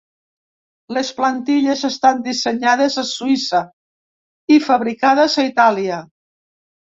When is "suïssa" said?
3.11-3.61